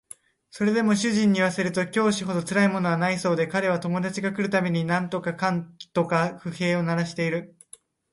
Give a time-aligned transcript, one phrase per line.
[0.49, 7.55] それでも主人に言わせると教師ほどつらいものはないそうで彼は友達が来る度に何とかかんとか不平を鳴らしている